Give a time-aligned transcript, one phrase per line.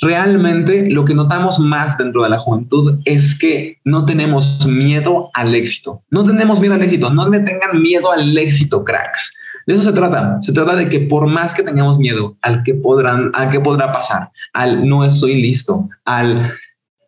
[0.00, 5.54] realmente lo que notamos más dentro de la juventud es que no tenemos miedo al
[5.54, 6.02] éxito.
[6.10, 7.10] No tenemos miedo al éxito.
[7.10, 9.36] No le tengan miedo al éxito, cracks.
[9.66, 10.38] De eso se trata.
[10.42, 13.92] Se trata de que por más que tengamos miedo al que podrán, al que podrá
[13.92, 16.52] pasar, al no estoy listo, al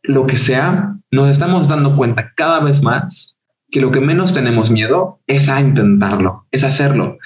[0.03, 4.71] lo que sea, nos estamos dando cuenta cada vez más que lo que menos tenemos
[4.71, 7.19] miedo es a intentarlo, es hacerlo.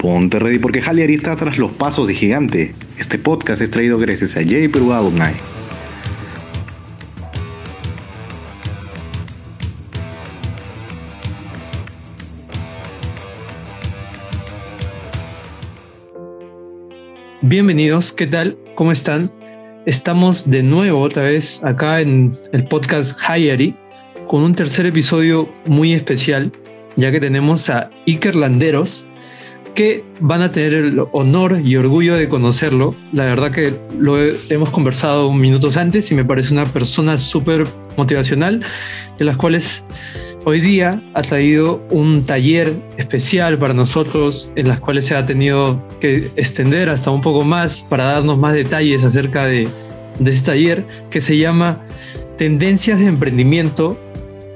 [0.00, 2.74] Ponte ready porque Haliari está tras los pasos de gigante.
[2.98, 4.72] Este podcast es traído gracias a J.
[4.72, 5.34] Perú Alumni.
[17.42, 18.56] Bienvenidos, ¿qué tal?
[18.76, 19.30] ¿Cómo están?
[19.84, 23.76] Estamos de nuevo otra vez acá en el podcast Hayari
[24.26, 26.50] con un tercer episodio muy especial,
[26.96, 29.06] ya que tenemos a Iker Landeros,
[29.80, 32.94] que van a tener el honor y orgullo de conocerlo.
[33.14, 34.18] La verdad que lo
[34.50, 38.62] hemos conversado minutos antes y me parece una persona súper motivacional,
[39.18, 39.82] de las cuales
[40.44, 45.82] hoy día ha traído un taller especial para nosotros en las cuales se ha tenido
[45.98, 49.66] que extender hasta un poco más para darnos más detalles acerca de,
[50.18, 51.80] de este taller que se llama
[52.36, 53.98] Tendencias de Emprendimiento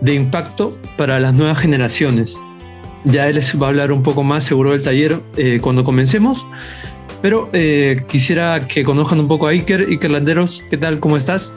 [0.03, 2.37] de Impacto para las Nuevas Generaciones.
[3.05, 6.47] Ya él les va a hablar un poco más seguro del taller eh, cuando comencemos,
[7.21, 9.87] pero eh, quisiera que conozcan un poco a Iker.
[9.89, 11.01] Iker Landeros, ¿qué tal?
[11.01, 11.55] ¿Cómo estás?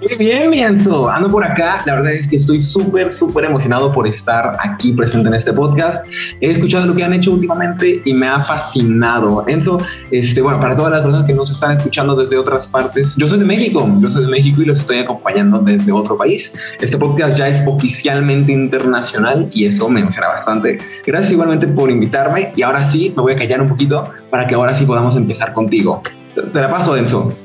[0.00, 0.60] Muy bien, mi.
[0.62, 1.80] Ando por acá.
[1.86, 6.06] La verdad es que estoy súper, súper emocionado por estar aquí presente en este podcast.
[6.40, 9.44] He escuchado lo que han hecho últimamente y me ha fascinado.
[9.46, 9.78] Enzo,
[10.10, 13.38] este, bueno, para todas las personas que nos están escuchando desde otras partes, yo soy
[13.38, 13.88] de México.
[14.00, 16.52] Yo soy de México y los estoy acompañando desde otro país.
[16.80, 20.78] Este podcast ya es oficialmente internacional y eso me emociona bastante.
[21.06, 24.54] Gracias igualmente por invitarme y ahora sí me voy a callar un poquito para que
[24.54, 26.02] ahora sí podamos empezar contigo.
[26.34, 27.43] Te la paso, Enzo.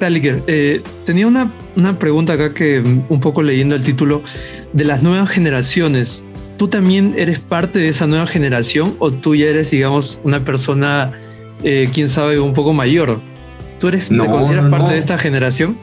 [0.00, 0.42] ¿Qué tal, Iker?
[0.46, 4.22] Eh, tenía una, una pregunta acá que un poco leyendo el título
[4.72, 6.24] de las nuevas generaciones.
[6.56, 11.10] ¿Tú también eres parte de esa nueva generación o tú ya eres, digamos, una persona,
[11.64, 13.20] eh, quién sabe, un poco mayor?
[13.78, 15.76] ¿Tú eres, te consideras parte de esta generación?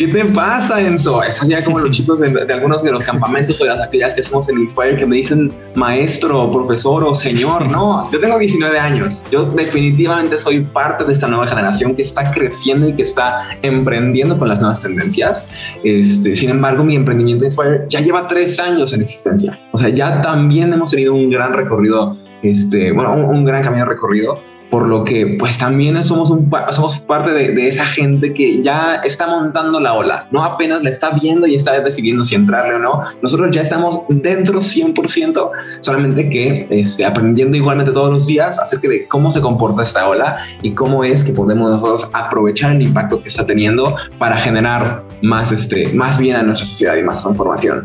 [0.00, 1.22] ¿Qué te pasa, Enzo?
[1.22, 4.22] Es ya como los chicos de, algunos de los campamentos o de las actividades que
[4.22, 7.70] hacemos en Inspire que me dicen maestro, profesor o señor.
[7.70, 9.22] No, yo tengo 19 años.
[9.30, 14.38] Yo definitivamente soy parte de esta nueva generación que está creciendo y que está emprendiendo
[14.38, 15.46] con las nuevas tendencias.
[15.84, 19.60] Este, sin embargo, mi emprendimiento Inspire ya lleva tres años en existencia.
[19.72, 23.84] O sea, ya también hemos tenido un gran recorrido, este, bueno, un, un gran camino
[23.84, 28.96] recorrido por lo que pues también somos, un, somos parte de, esa gente que ya
[29.04, 32.78] está montando la ola, no apenas la está viendo y está decidiendo si entrarle o
[32.78, 35.50] no, nosotros ya estamos dentro 100%,
[35.80, 40.46] solamente que este, aprendiendo igualmente todos los días acerca de cómo se comporta esta ola
[40.62, 45.50] y cómo es que podemos nosotros aprovechar el impacto que está teniendo para generar más,
[45.50, 47.82] este, más bien a nuestra sociedad y más transformación.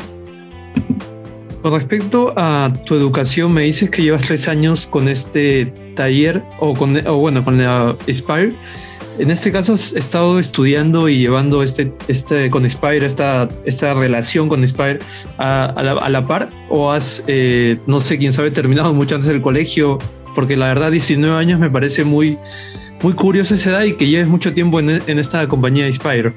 [1.62, 6.74] Con respecto a tu educación, me dices que llevas tres años con este taller o,
[6.74, 8.54] con, o bueno, con la Inspire.
[9.18, 14.50] En este caso, ¿has estado estudiando y llevando este, este con Inspire, esta, esta relación
[14.50, 15.00] con Inspire
[15.38, 16.50] a, a, la, par?
[16.70, 20.00] ¿O has, eh, no sé, quién sabe, terminado mucho antes del colegio?
[20.36, 22.38] Porque la verdad, 19 años me parece muy,
[23.02, 26.34] muy curioso esa edad y que lleves mucho tiempo en, en esta compañía Inspire.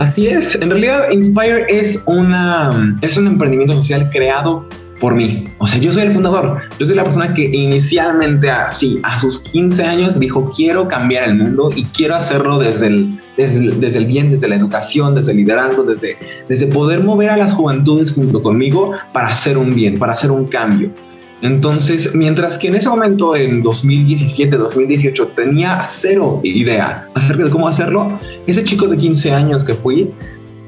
[0.00, 4.68] Así es, en realidad Inspire es, una, es un emprendimiento social creado
[5.00, 5.44] por mí.
[5.58, 6.62] O sea, yo soy el fundador.
[6.78, 11.36] Yo soy la persona que inicialmente, así, a sus 15 años, dijo, quiero cambiar el
[11.36, 15.38] mundo y quiero hacerlo desde el, desde desde el bien, desde la educación, desde el
[15.38, 16.16] liderazgo, desde,
[16.48, 20.46] desde poder mover a las juventudes junto conmigo para hacer un bien, para hacer un
[20.46, 20.90] cambio.
[21.42, 27.68] Entonces, mientras que en ese momento, en 2017, 2018, tenía cero idea acerca de cómo
[27.68, 30.10] hacerlo, ese chico de 15 años que fui,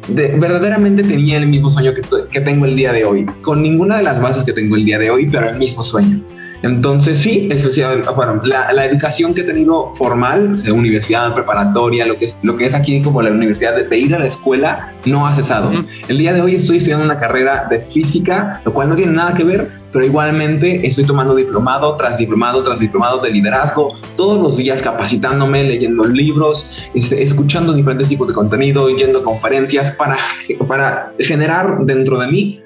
[0.09, 4.05] verdaderamente tenía el mismo sueño que, que tengo el día de hoy, con ninguna de
[4.05, 6.21] las bases que tengo el día de hoy, pero el mismo sueño.
[6.63, 12.19] Entonces sí, especialmente, bueno, la, la, educación que he tenido formal, de universidad, preparatoria, lo
[12.19, 15.27] que es, lo que es aquí como la universidad, de, ir a la escuela, no
[15.27, 15.71] ha cesado.
[16.09, 19.35] El día de hoy estoy estudiando una carrera de física, lo cual no tiene nada
[19.35, 24.57] que ver, pero igualmente estoy tomando diplomado tras diplomado tras diplomado de liderazgo, todos los
[24.57, 30.19] días capacitándome, leyendo libros, este, escuchando diferentes tipos de contenido, yendo a conferencias para,
[30.67, 32.63] para generar dentro de mí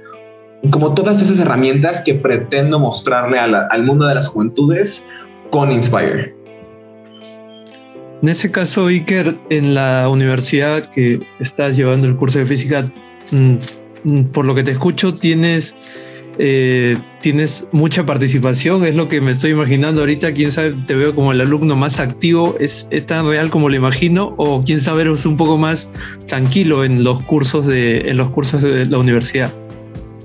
[0.70, 5.08] como todas esas herramientas que pretendo mostrarle al mundo de las juventudes
[5.50, 6.34] con Inspire.
[8.22, 12.88] En ese caso, Iker, en la universidad que estás llevando el curso de física,
[13.32, 13.54] mm,
[14.04, 15.75] mm, por lo que te escucho, tienes
[16.38, 21.14] eh, tienes mucha participación, es lo que me estoy imaginando ahorita, quién sabe, te veo
[21.14, 24.34] como el alumno más activo, ¿es, es tan real como lo imagino?
[24.37, 25.90] O quién sabe, eres un poco más
[26.26, 29.52] tranquilo en los cursos de, en los cursos de la universidad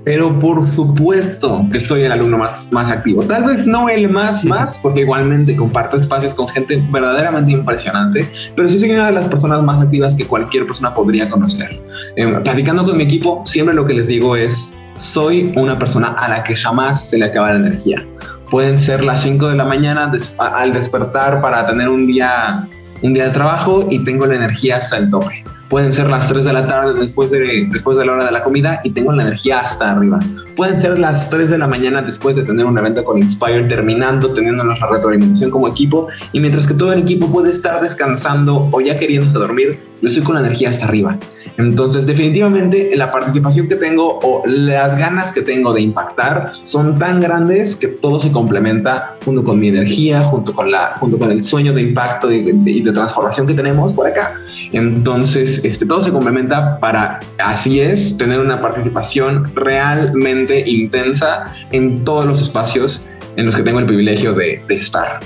[0.08, 3.22] pero por supuesto que soy el alumno más, más activo.
[3.24, 8.26] Tal vez no el más, más, porque igualmente comparto espacios con gente verdaderamente impresionante,
[8.56, 11.78] pero sí soy una de las personas más activas que cualquier persona podría conocer.
[12.16, 16.28] Eh, platicando con mi equipo, siempre lo que les digo es, soy una persona a
[16.28, 18.04] la que jamás se le acaba la energía.
[18.50, 22.66] Pueden ser las 5 de la mañana al despertar para tener un día,
[23.02, 26.46] un día de trabajo y tengo la energía hasta el tope Pueden ser las 3
[26.46, 29.22] de la tarde después de, después de la hora de la comida y tengo la
[29.22, 30.18] energía hasta arriba.
[30.56, 34.32] Pueden ser las 3 de la mañana después de tener un evento con Inspire, terminando,
[34.32, 36.08] teniendo nuestra retroalimentación como equipo.
[36.32, 40.22] Y mientras que todo el equipo puede estar descansando o ya queriendo dormir, yo estoy
[40.22, 41.18] con la energía hasta arriba.
[41.58, 47.20] Entonces, definitivamente la participación que tengo o las ganas que tengo de impactar son tan
[47.20, 51.42] grandes que todo se complementa junto con mi energía, junto con, la, junto con el
[51.42, 54.40] sueño de impacto y de transformación que tenemos por acá.
[54.72, 62.26] Entonces, este, todo se complementa para, así es, tener una participación realmente intensa en todos
[62.26, 63.02] los espacios
[63.36, 65.20] en los que tengo el privilegio de, estar.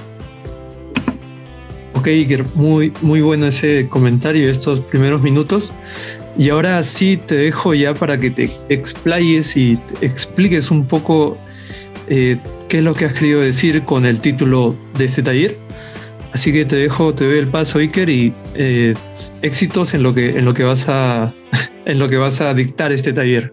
[1.95, 5.73] Ok, Iker, muy, muy bueno ese comentario, estos primeros minutos.
[6.37, 11.37] Y ahora sí te dejo ya para que te explayes y expliques un poco
[12.09, 12.39] eh,
[12.69, 15.57] qué es lo que has querido decir con el título de este taller.
[16.33, 18.95] Así que te dejo, te doy el paso, Iker, y eh,
[19.43, 21.35] éxitos en lo que en lo que vas a
[21.85, 23.53] en lo que vas a dictar este taller.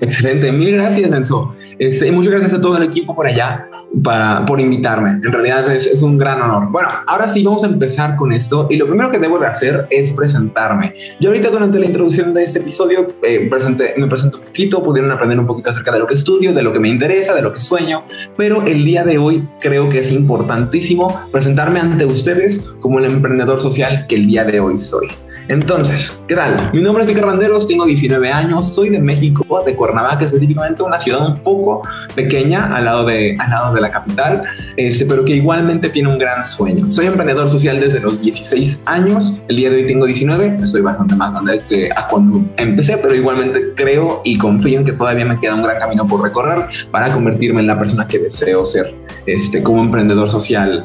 [0.00, 1.56] Excelente, mil gracias, Enzo.
[1.80, 3.68] Este, muchas gracias a todo el equipo por allá
[4.02, 5.10] para, por invitarme.
[5.10, 6.70] En realidad es, es, un gran honor.
[6.70, 9.86] Bueno, ahora sí vamos a empezar con esto y lo primero que debo de hacer
[9.90, 10.94] es presentarme.
[11.20, 15.10] Yo ahorita durante la introducción de este episodio eh, presenté, me presento un poquito, pudieron
[15.10, 17.52] aprender un poquito acerca de lo que estudio, de lo que me interesa, de lo
[17.52, 18.04] que sueño,
[18.36, 23.60] pero el día de hoy creo que es importantísimo presentarme ante ustedes como el emprendedor
[23.60, 25.08] social que el día de hoy soy.
[25.48, 26.70] Entonces, ¿qué tal?
[26.72, 30.98] Mi nombre es Iker Banderos, tengo 19 años, soy de México, de Cuernavaca específicamente, una
[30.98, 31.82] ciudad un poco
[32.14, 34.42] pequeña al lado de, al lado de la capital,
[34.76, 36.90] este, pero que igualmente tiene un gran sueño.
[36.90, 41.14] Soy emprendedor social desde los 16 años, el día de hoy tengo 19, estoy bastante
[41.14, 45.38] más grande que a cuando empecé, pero igualmente creo y confío en que todavía me
[45.38, 48.94] queda un gran camino por recorrer para convertirme en la persona que deseo ser
[49.26, 50.84] este, como emprendedor social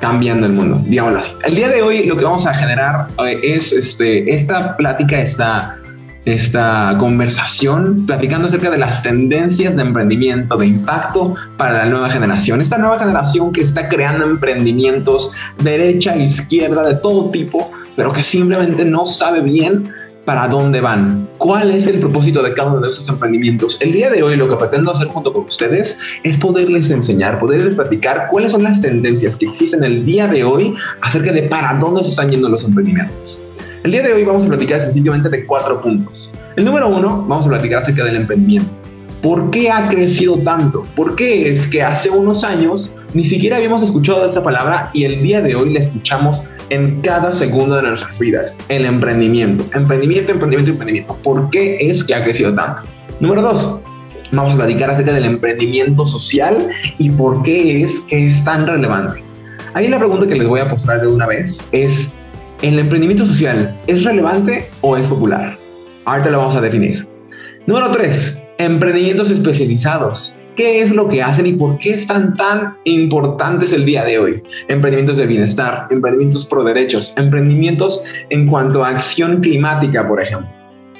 [0.00, 1.32] cambiando el mundo, digámoslo así.
[1.44, 5.78] El día de hoy lo que vamos a generar eh, es este, esta plática, esta,
[6.24, 12.60] esta conversación, platicando acerca de las tendencias de emprendimiento, de impacto para la nueva generación.
[12.60, 15.32] Esta nueva generación que está creando emprendimientos
[15.62, 19.90] derecha, izquierda, de todo tipo, pero que simplemente no sabe bien
[20.24, 23.80] para dónde van, cuál es el propósito de cada uno de esos emprendimientos.
[23.80, 27.74] El día de hoy lo que pretendo hacer junto con ustedes es poderles enseñar, poderles
[27.74, 32.02] platicar cuáles son las tendencias que existen el día de hoy acerca de para dónde
[32.04, 33.38] se están yendo los emprendimientos.
[33.82, 36.32] El día de hoy vamos a platicar sencillamente de cuatro puntos.
[36.56, 38.70] El número uno, vamos a platicar acerca del emprendimiento.
[39.22, 40.82] ¿Por qué ha crecido tanto?
[40.94, 45.22] ¿Por qué es que hace unos años ni siquiera habíamos escuchado esta palabra y el
[45.22, 48.56] día de hoy la escuchamos en cada segundo de nuestras vidas.
[48.68, 49.64] El emprendimiento.
[49.74, 51.16] Emprendimiento, emprendimiento, emprendimiento.
[51.22, 52.82] ¿Por qué es que ha crecido tanto?
[53.20, 53.80] Número dos,
[54.32, 56.68] vamos a platicar acerca del emprendimiento social
[56.98, 59.22] y por qué es que es tan relevante.
[59.74, 62.14] Ahí la pregunta que les voy a postrar de una vez es,
[62.62, 65.56] ¿el emprendimiento social es relevante o es popular?
[66.04, 67.06] Ahorita lo vamos a definir.
[67.66, 70.36] Número tres, emprendimientos especializados.
[70.56, 74.42] ¿Qué es lo que hacen y por qué están tan importantes el día de hoy?
[74.68, 80.48] Emprendimientos de bienestar, emprendimientos pro derechos, emprendimientos en cuanto a acción climática, por ejemplo.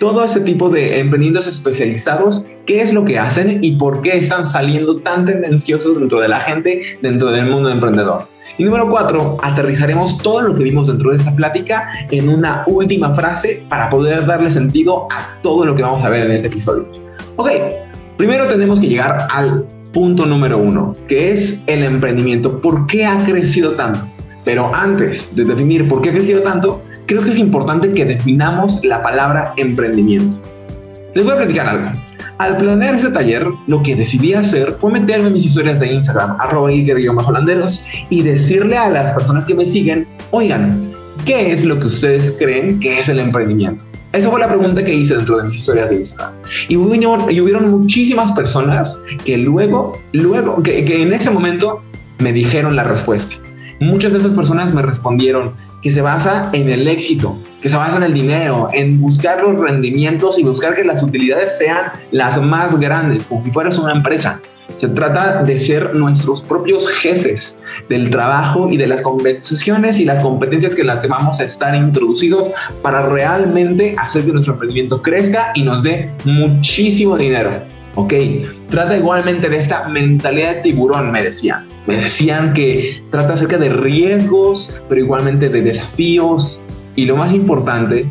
[0.01, 4.45] Todo ese tipo de emprendimientos especializados, ¿qué es lo que hacen y por qué están
[4.45, 8.27] saliendo tan tendenciosos dentro de la gente, dentro del mundo emprendedor?
[8.59, 13.15] Y número cuatro, aterrizaremos todo lo que vimos dentro de esta plática en una última
[13.15, 16.89] frase para poder darle sentido a todo lo que vamos a ver en este episodio.
[17.37, 17.51] Ok,
[18.17, 22.61] Primero tenemos que llegar al punto número uno, que es el emprendimiento.
[22.61, 24.01] ¿Por qué ha crecido tanto?
[24.45, 28.85] Pero antes de definir por qué ha crecido tanto, creo que es importante que definamos
[28.85, 30.37] la palabra emprendimiento.
[31.15, 31.91] Les voy a platicar algo.
[32.39, 36.37] Al planear ese taller, lo que decidí hacer fue meterme en mis historias de Instagram,
[36.41, 36.71] arroba
[37.27, 40.93] holanderos, y decirle a las personas que me siguen, oigan,
[41.25, 43.85] ¿qué es lo que ustedes creen que es el emprendimiento?
[44.15, 46.35] Esa fue la pregunta que hice dentro de mis historias de Instagram.
[46.69, 51.83] Y, hubieron, muchísimas personas que luego, luego, que en ese momento
[52.21, 53.35] me dijeron la respuesta.
[53.81, 55.53] Muchas de esas personas me respondieron
[55.83, 59.59] que se basa en el éxito, que se basa en el dinero, en buscar los
[59.61, 64.41] rendimientos y buscar que las utilidades sean las más grandes, como si fueras una empresa.
[64.85, 70.23] Se trata de ser nuestros propios jefes del trabajo y de las conversaciones y las
[70.23, 72.51] competencias que las que vamos a estar introducidos
[72.83, 77.63] para realmente hacer que nuestro emprendimiento crezca y nos dé muchísimo dinero.
[77.95, 78.13] Ok,
[78.69, 81.67] trata igualmente de esta mentalidad de tiburón, me decían.
[81.87, 86.63] Me decían que trata acerca de riesgos, pero igualmente de desafíos.
[86.95, 88.05] Y lo más importante,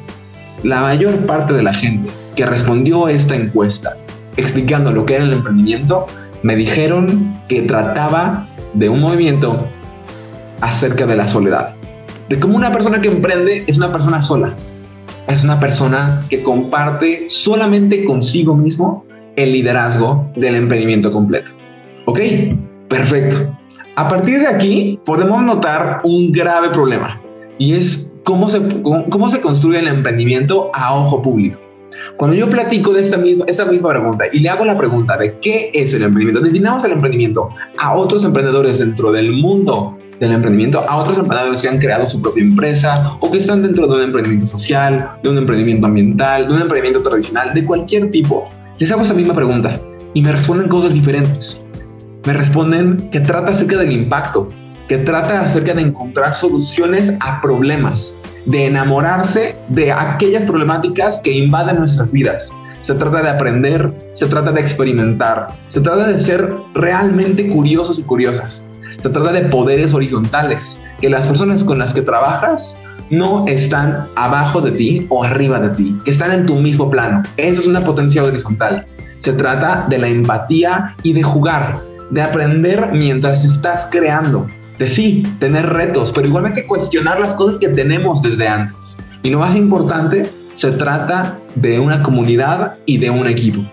[0.63, 3.95] la mayor parte de la gente que respondió a esta encuesta
[4.37, 6.05] explicando lo que era el emprendimiento,
[6.43, 9.65] me dijeron que trataba de un movimiento
[10.62, 11.73] acerca de la soledad.
[12.29, 14.53] De cómo una persona que emprende es una persona sola.
[15.27, 21.51] Es una persona que comparte solamente consigo mismo el liderazgo del emprendimiento completo.
[22.05, 22.19] ¿Ok?
[22.89, 23.57] Perfecto.
[23.95, 27.21] A partir de aquí podemos notar un grave problema
[27.57, 28.62] y es cómo se,
[29.09, 31.62] cómo se construye el emprendimiento a ojo público.
[32.17, 35.38] Cuando yo platico de esta misma, esta misma pregunta y le hago la pregunta de
[35.39, 40.79] qué es el emprendimiento, definamos el emprendimiento a otros emprendedores dentro del mundo del emprendimiento,
[40.88, 44.01] a otros emprendedores que han creado su propia empresa o que están dentro de un
[44.01, 48.47] emprendimiento social, de un emprendimiento ambiental, de un emprendimiento tradicional, de cualquier tipo.
[48.79, 49.79] Les hago esa misma pregunta
[50.13, 51.67] y me responden cosas diferentes.
[52.25, 54.47] Me responden que trata acerca del impacto,
[54.88, 61.79] que trata acerca de encontrar soluciones a problemas, de enamorarse de aquellas problemáticas que invaden
[61.79, 62.51] nuestras vidas.
[62.81, 68.03] Se trata de aprender, se trata de experimentar, se trata de ser realmente curiosos y
[68.03, 68.67] curiosas.
[68.97, 74.62] Se trata de poderes horizontales, que las personas con las que trabajas no están abajo
[74.62, 77.23] de ti o arriba de ti, que están en tu mismo plano.
[77.38, 78.85] Eso es una potencia horizontal.
[79.19, 81.79] Se trata de la empatía y de jugar,
[82.12, 87.69] de aprender mientras estás creando, de sí, tener retos, pero igualmente cuestionar las cosas que
[87.69, 88.97] tenemos desde antes.
[89.21, 93.63] Y lo más importante, se trata de una comunidad y de un equipo.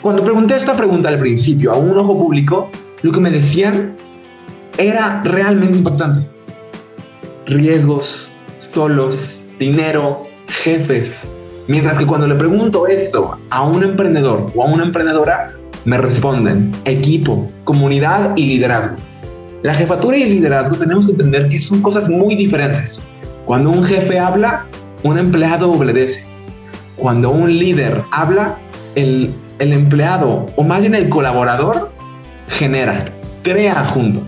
[0.00, 2.70] Cuando pregunté esta pregunta al principio a un ojo público,
[3.02, 3.94] lo que me decían
[4.78, 6.28] era realmente impactante.
[7.46, 9.16] Riesgos, solos,
[9.58, 11.10] dinero, jefes.
[11.68, 16.72] Mientras que cuando le pregunto esto a un emprendedor o a una emprendedora, me responden
[16.84, 18.96] equipo, comunidad y liderazgo.
[19.62, 23.00] La jefatura y el liderazgo tenemos que entender que son cosas muy diferentes.
[23.44, 24.66] Cuando un jefe habla,
[25.04, 26.24] un empleado obedece.
[26.96, 28.58] Cuando un líder habla,
[28.96, 31.92] el, el empleado o más bien el colaborador
[32.48, 33.04] genera,
[33.42, 34.20] crea junto.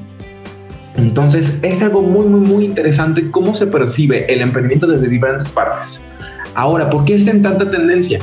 [0.96, 6.06] Entonces es algo muy, muy, muy interesante cómo se percibe el emprendimiento desde diferentes partes.
[6.54, 8.20] Ahora, ¿por qué está en tanta tendencia?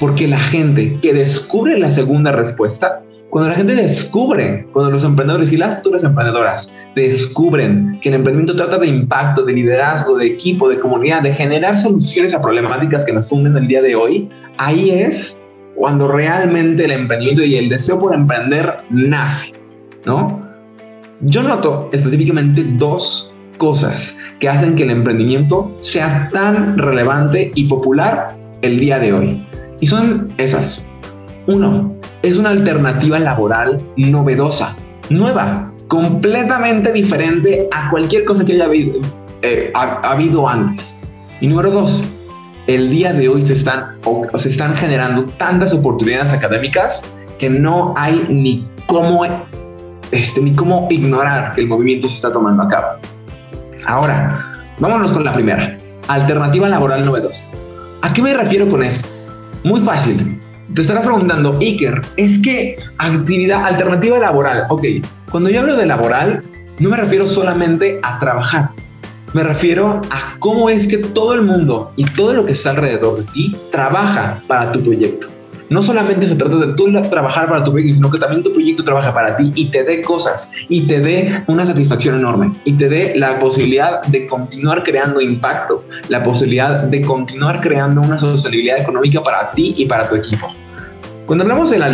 [0.00, 3.02] Porque la gente que descubre la segunda respuesta
[3.36, 8.56] cuando la gente descubre, cuando los emprendedores y las futuras emprendedoras descubren que el emprendimiento
[8.56, 13.12] trata de impacto, de liderazgo, de equipo, de comunidad, de generar soluciones a problemáticas que
[13.12, 18.00] nos unen el día de hoy, ahí es cuando realmente el emprendimiento y el deseo
[18.00, 19.52] por emprender nace,
[20.06, 20.40] ¿no?
[21.20, 28.34] Yo noto específicamente dos cosas que hacen que el emprendimiento sea tan relevante y popular
[28.62, 29.46] el día de hoy.
[29.82, 30.88] Y son esas.
[31.46, 31.95] Uno,
[32.26, 34.74] es una alternativa laboral novedosa,
[35.10, 39.00] nueva, completamente diferente a cualquier cosa que haya habido,
[39.42, 40.98] eh, habido antes.
[41.40, 42.02] Y número dos,
[42.66, 43.98] el día de hoy se están,
[44.34, 49.24] se están generando tantas oportunidades académicas que no hay ni cómo,
[50.10, 52.86] este, ni cómo ignorar que el movimiento se está tomando a cabo.
[53.86, 55.76] Ahora, vámonos con la primera,
[56.08, 57.44] alternativa laboral novedosa.
[58.02, 59.08] ¿A qué me refiero con esto?
[59.62, 60.35] Muy fácil.
[60.74, 64.64] Te estarás preguntando, Iker, es que actividad alternativa laboral.
[64.68, 64.84] Ok,
[65.30, 66.42] cuando yo hablo de laboral,
[66.80, 68.70] no me refiero solamente a trabajar.
[69.32, 73.18] Me refiero a cómo es que todo el mundo y todo lo que está alrededor
[73.18, 75.35] de ti trabaja para tu proyecto.
[75.68, 78.84] No solamente se trata de tú trabajar para tu proyecto, sino que también tu proyecto
[78.84, 82.88] trabaja para ti y te dé cosas y te dé una satisfacción enorme y te
[82.88, 89.20] dé la posibilidad de continuar creando impacto, la posibilidad de continuar creando una sostenibilidad económica
[89.22, 90.52] para ti y para tu equipo.
[91.26, 91.86] Cuando hablamos de la,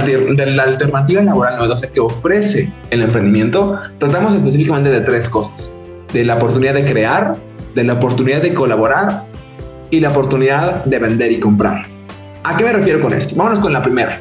[0.63, 5.75] alternativa laboral novedosa que ofrece el emprendimiento, tratamos específicamente de tres cosas.
[6.13, 7.33] De la oportunidad de crear,
[7.75, 9.23] de la oportunidad de colaborar
[9.91, 11.87] y la oportunidad de vender y comprar.
[12.45, 13.37] ¿A qué me refiero con esto?
[13.37, 14.21] Vámonos con la primera,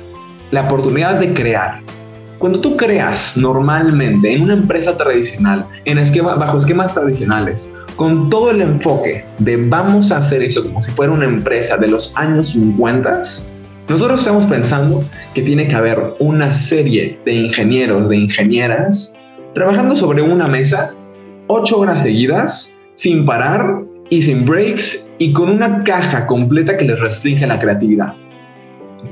[0.51, 1.81] la oportunidad de crear.
[2.37, 8.51] Cuando tú creas normalmente en una empresa tradicional, en esquema, bajo esquemas tradicionales, con todo
[8.51, 12.49] el enfoque de vamos a hacer eso como si fuera una empresa de los años
[12.49, 13.21] 50,
[13.89, 19.17] nosotros estamos pensando que tiene que haber una serie de ingenieros, de ingenieras,
[19.55, 20.93] trabajando sobre una mesa
[21.47, 26.99] ocho horas seguidas, sin parar y sin breaks y con una caja completa que les
[26.99, 28.15] restringe la creatividad.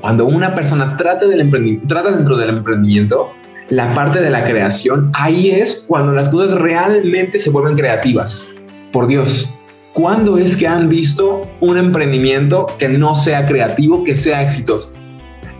[0.02, 3.32] Cuando una persona trata, dentro del emprendimiento,
[3.70, 8.56] la parte de la creación, ahí es cuando las cosas realmente se vuelven creativas.
[8.92, 9.54] Por Dios,
[9.94, 14.92] ¿cuándo es que han visto un emprendimiento que no sea creativo, que sea exitoso?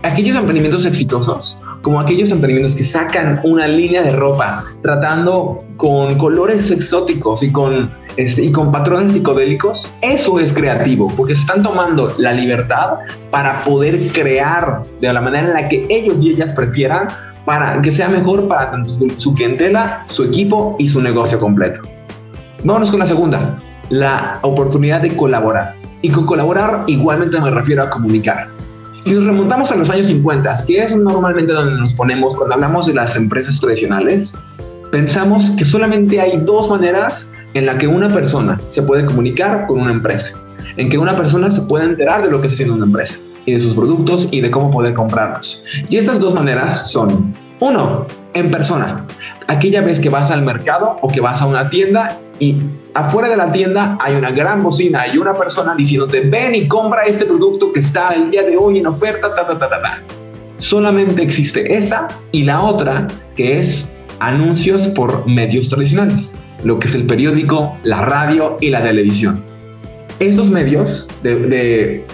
[0.02, 6.70] Aquellos emprendimientos exitosos, como aquellos emprendimientos que sacan una línea de ropa tratando con colores
[6.70, 12.14] exóticos y con, este, y con patrones psicodélicos, eso es creativo, porque se están tomando
[12.18, 12.98] la libertad
[13.30, 17.08] para poder crear de la manera en la que ellos y ellas prefieran
[17.44, 21.80] para que sea mejor para tanto su clientela, su equipo y su negocio completo.
[22.62, 23.56] Vámonos con la segunda,
[23.88, 25.74] la oportunidad de colaborar.
[26.02, 28.48] Y con colaborar igualmente me refiero a comunicar.
[29.00, 32.84] Si nos remontamos a los años 50, que es normalmente donde nos ponemos cuando hablamos
[32.84, 34.34] de las empresas tradicionales,
[34.90, 39.80] pensamos que solamente hay dos maneras en la que una persona se puede comunicar con
[39.80, 40.32] una empresa,
[40.76, 43.16] en que una persona se puede enterar de lo que está haciendo una empresa
[43.46, 45.64] y de sus productos y de cómo poder comprarlos.
[45.88, 49.06] Y estas dos maneras son, uno, en persona,
[49.46, 52.58] aquella vez que vas al mercado o que vas a una tienda y
[52.94, 57.04] afuera de la tienda hay una gran bocina y una persona diciéndote ven y compra
[57.04, 60.02] este producto que está el día de hoy en oferta, ta, ta, ta, ta, ta.
[60.56, 66.94] Solamente existe esa y la otra que es anuncios por medios tradicionales, lo que es
[66.94, 69.42] el periódico, la radio y la televisión.
[70.18, 72.04] Estos medios de, de,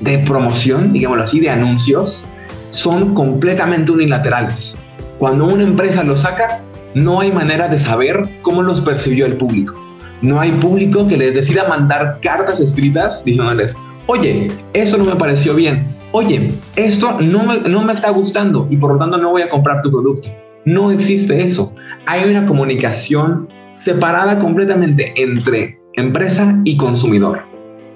[0.00, 2.26] de promoción, digámoslo así, de anuncios,
[2.68, 4.82] son completamente unilaterales.
[5.18, 6.60] Cuando una empresa lo saca,
[6.94, 9.74] no hay manera de saber cómo los percibió el público.
[10.22, 15.54] No hay público que les decida mandar cartas escritas diciéndoles, oye, eso no me pareció
[15.54, 19.42] bien, oye, esto no me, no me está gustando y por lo tanto no voy
[19.42, 20.28] a comprar tu producto.
[20.64, 21.74] No existe eso.
[22.06, 23.48] Hay una comunicación
[23.84, 27.49] separada completamente entre empresa y consumidor.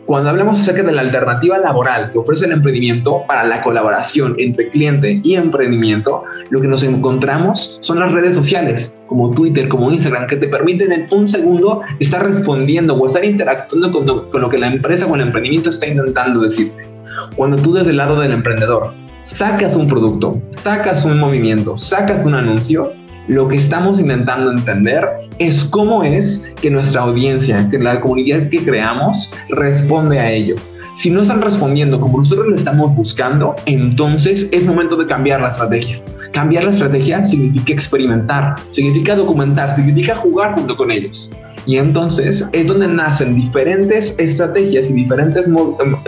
[0.07, 4.69] Cuando hablamos acerca de la alternativa laboral que ofrece el emprendimiento para la colaboración entre
[4.69, 10.27] cliente y emprendimiento, lo que nos encontramos son las redes sociales como Twitter, como Instagram,
[10.27, 14.51] que te permiten en un segundo estar respondiendo o estar interactuando con lo, con lo
[14.51, 16.87] que la empresa o el emprendimiento está intentando decirte.
[17.35, 18.93] Cuando tú desde el lado del emprendedor
[19.25, 22.93] sacas un producto, sacas un movimiento, sacas un anuncio,
[23.29, 25.05] lo que estamos intentando entender
[25.39, 30.57] es cómo es que nuestra audiencia, que la comunidad que creamos, responde a ello.
[30.95, 35.49] Si no están respondiendo como nosotros lo estamos buscando, entonces es momento de cambiar la
[35.49, 36.01] estrategia.
[36.33, 41.31] Cambiar la estrategia significa experimentar, significa documentar, significa jugar junto con ellos.
[41.67, 45.47] Y entonces es donde nacen diferentes estrategias y diferentes,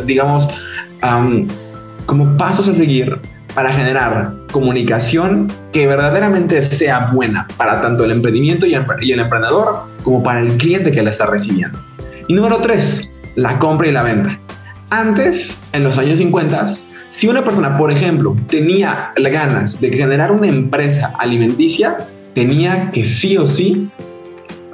[0.05, 0.47] digamos,
[1.03, 1.49] um,
[2.05, 3.19] como pasos a seguir
[3.57, 10.23] para generar comunicación que verdaderamente sea buena para tanto el emprendimiento y el emprendedor como
[10.23, 11.79] para el cliente que la está recibiendo.
[12.29, 14.39] Y número tres, la compra y la venta.
[14.91, 16.67] Antes, en los años 50,
[17.09, 21.97] si una persona, por ejemplo, tenía ganas de generar una empresa alimenticia,
[22.35, 23.89] tenía que sí o sí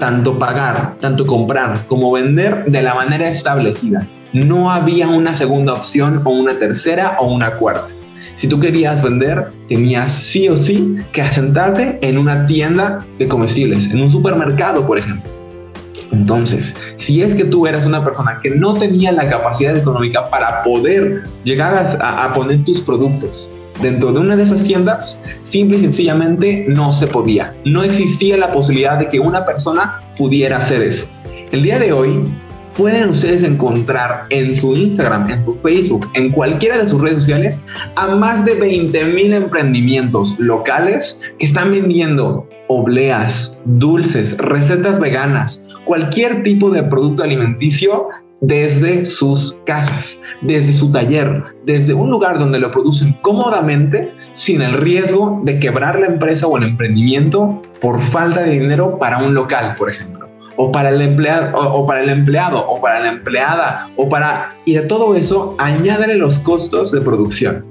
[0.00, 4.08] tanto pagar, tanto comprar como vender de la manera establecida.
[4.32, 7.86] No había una segunda opción o una tercera o una cuarta.
[8.34, 13.90] Si tú querías vender, tenías sí o sí que asentarte en una tienda de comestibles,
[13.90, 15.30] en un supermercado, por ejemplo.
[16.12, 20.62] Entonces, si es que tú eras una persona que no tenía la capacidad económica para
[20.62, 25.80] poder llegar a, a, poner tus productos dentro de una de esas tiendas, simple y
[25.80, 27.54] sencillamente no se podía.
[27.64, 31.08] No existía la posibilidad de que una persona pudiera hacer eso.
[31.50, 32.22] El día de hoy,
[32.76, 37.64] pueden ustedes encontrar en su Instagram, en su Facebook, en cualquiera de sus redes sociales,
[37.96, 46.42] a más de 20 mil emprendimientos locales que están vendiendo obleas, dulces, recetas veganas, cualquier
[46.42, 48.08] tipo de producto alimenticio
[48.40, 54.72] desde sus casas, desde su taller, desde un lugar donde lo producen cómodamente sin el
[54.74, 59.74] riesgo de quebrar la empresa o el emprendimiento por falta de dinero para un local,
[59.78, 60.21] por ejemplo
[60.56, 64.76] o para el empleado o, para el empleado o para la empleada o para y
[64.76, 67.64] a todo eso añádele los costos de producción.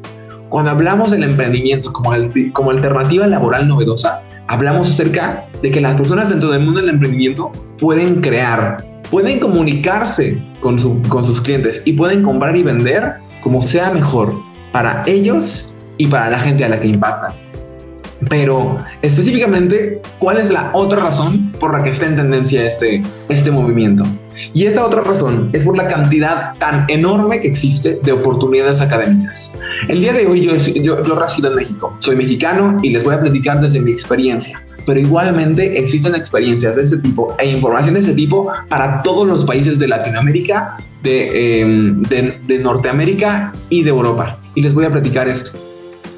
[0.50, 2.12] Cuando hablamos del emprendimiento como,
[2.52, 7.52] como alternativa laboral novedosa, hablamos acerca de que las personas dentro del mundo del emprendimiento
[7.80, 8.78] pueden crear,
[9.10, 14.34] pueden comunicarse con, su, con sus clientes y pueden comprar y vender como sea mejor
[14.74, 17.32] para ellos y para la gente a la que impactan.
[18.30, 23.52] Pero específicamente, ¿cuál es la otra razón por la que está en tendencia este, este
[23.52, 24.04] movimiento?
[24.54, 29.54] Y esa otra razón es por la cantidad tan enorme que existe de oportunidades académicas.
[29.88, 33.16] El día de hoy yo, yo, yo resido en México, soy mexicano y les voy
[33.16, 34.62] a platicar desde mi experiencia.
[34.84, 39.46] pero igualmente existen experiencias de ese tipo e información de ese tipo para todos los
[39.46, 44.40] países de Latinoamérica, de, em, de, de Norteamérica y de Europa.
[44.56, 45.71] Y les voy a platicar esto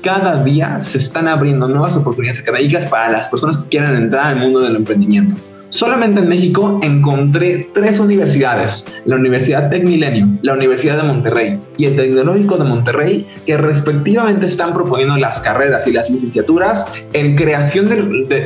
[0.03, 4.39] cada día se están abriendo nuevas oportunidades académicas para las personas que quieran entrar al
[4.39, 5.35] mundo del emprendimiento.
[5.69, 11.95] Solamente en México encontré tres universidades, la Universidad Tecmilenio, la Universidad de Monterrey y el
[11.95, 17.87] Tecnológico de Monterrey, que respectivamente están proponiendo las carreras y las licenciaturas en creación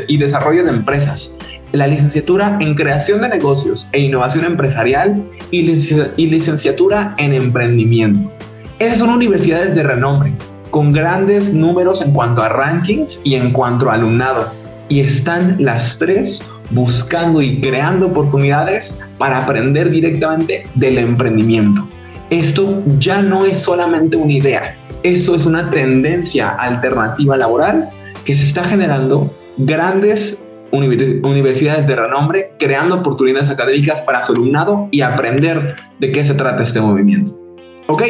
[0.08, 1.38] y desarrollo de empresas,
[1.74, 8.32] la licenciatura en creación de negocios e innovación empresarial y, licenciatura en emprendimiento.
[8.80, 10.32] Esas son universidades de renombre,
[10.70, 14.52] con grandes números en cuanto a rankings y en cuanto a alumnado.
[14.90, 21.88] Y están las tres buscando y creando oportunidades para aprender directamente del emprendimiento.
[22.30, 27.88] Esto ya no es solamente una idea, esto es una tendencia alternativa laboral
[28.26, 35.02] que se está generando grandes universidades de renombre creando oportunidades académicas para su alumnado y
[35.02, 37.47] aprender de qué se trata este movimiento.
[37.88, 38.04] Ok,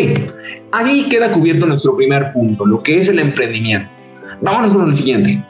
[0.71, 3.87] ahí queda cubierto nuestro primer punto, lo que es el emprendimiento.
[4.41, 5.43] Vámonos con el siguiente.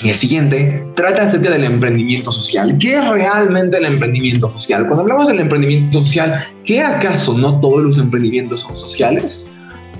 [0.00, 2.76] Y el siguiente trata acerca del emprendimiento social.
[2.78, 4.86] ¿Qué es realmente el emprendimiento social?
[4.86, 9.48] Cuando hablamos del emprendimiento social, ¿qué acaso no todos los emprendimientos son sociales?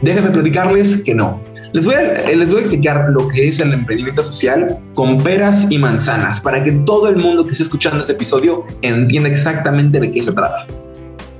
[0.02, 1.40] Déjenme platicarles que no.
[1.72, 5.66] Les voy, a, les voy a explicar lo que es el emprendimiento social con peras
[5.68, 10.12] y manzanas para que todo el mundo que esté escuchando este episodio entienda exactamente de
[10.12, 10.66] qué se trata.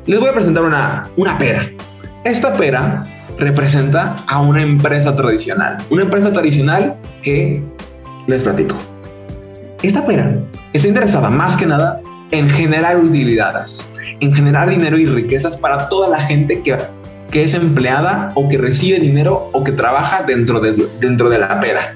[0.07, 1.71] Les voy a presentar una, una pera.
[2.25, 3.05] Esta pera
[3.39, 5.77] representa a una empresa tradicional.
[5.91, 7.63] Una empresa tradicional que
[8.27, 8.79] les platico.
[9.83, 10.35] Esta pera
[10.73, 16.09] está interesada más que nada en generar utilidades, en generar dinero y riquezas para toda
[16.09, 16.79] la gente que,
[17.31, 21.61] que es empleada o que recibe dinero o que trabaja dentro de, dentro de la
[21.61, 21.95] pera.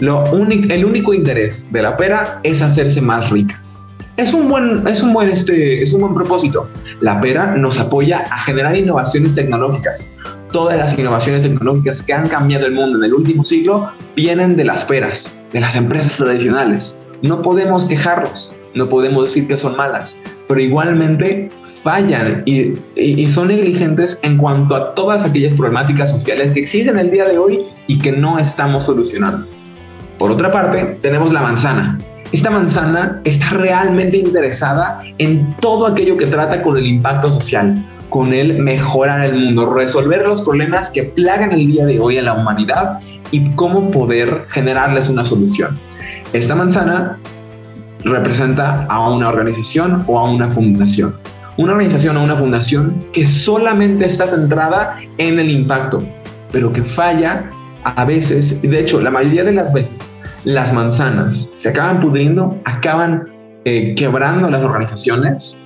[0.00, 3.62] Lo único, el único interés de la pera es hacerse más rica.
[4.20, 6.68] Es un buen, es un buen, este, es un buen propósito.
[7.00, 10.12] La pera nos apoya a generar innovaciones tecnológicas.
[10.52, 14.64] Todas las innovaciones tecnológicas que han cambiado el mundo en el último siglo vienen de
[14.64, 17.06] las peras de las empresas tradicionales.
[17.22, 21.48] No podemos quejarnos, no podemos decir que son malas, pero igualmente
[21.82, 22.74] fallan y,
[23.26, 27.62] son negligentes en cuanto a todas aquellas problemáticas sociales que existen el día de hoy
[27.86, 29.46] y que no estamos solucionando.
[30.18, 31.96] Por otra parte, tenemos la manzana.
[32.32, 38.32] Esta manzana está realmente interesada en todo aquello que trata con el impacto social, con
[38.32, 42.34] el mejorar el mundo, resolver los problemas que plagan el día de hoy a la
[42.34, 43.00] humanidad
[43.32, 45.76] y cómo poder generarles una solución.
[46.32, 47.18] Esta manzana
[48.04, 51.16] representa a una organización o a una fundación.
[51.56, 56.00] Una organización o una fundación que solamente está centrada en el impacto,
[56.52, 57.50] pero que falla
[57.82, 60.09] a veces, de hecho la mayoría de las veces,
[60.44, 63.28] las manzanas se acaban pudriendo, acaban
[63.64, 65.60] eh, quebrando las organizaciones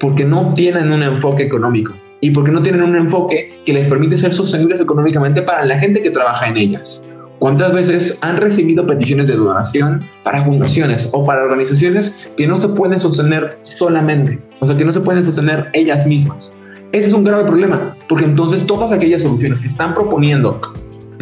[0.00, 4.18] porque no tienen un enfoque económico y porque no tienen un enfoque que les permite
[4.18, 7.10] ser sostenibles económicamente para la gente que trabaja en ellas.
[7.38, 12.68] ¿Cuántas veces han recibido peticiones de donación para fundaciones o para organizaciones que no se
[12.68, 16.56] pueden sostener solamente, o sea, que no se pueden sostener ellas mismas?
[16.90, 20.60] Ese es un grave problema, porque entonces todas aquellas soluciones que están proponiendo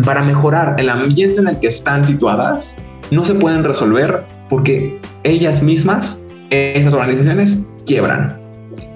[0.04, 5.62] para mejorar el ambiente en el que están situadas no se pueden resolver porque ellas
[5.62, 8.38] mismas, estas organizaciones, quiebran.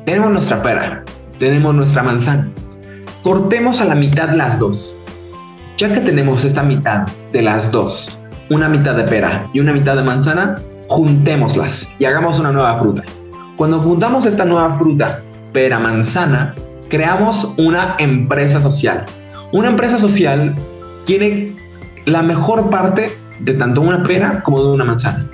[0.05, 1.05] Tenemos nuestra pera,
[1.39, 2.49] tenemos nuestra manzana.
[3.23, 4.97] Cortemos a la mitad las dos.
[5.77, 8.19] Ya que tenemos esta mitad de las dos,
[8.51, 10.57] una mitad de pera y una mitad de manzana,
[10.89, 13.03] juntémoslas y hagamos una nueva fruta.
[13.57, 16.55] Cuando juntamos esta nueva fruta, pera, manzana,
[16.89, 19.05] creamos una empresa social.
[19.53, 20.55] Una empresa social
[21.07, 21.55] tiene
[22.07, 25.27] la mejor parte de tanto una pera como de una manzana.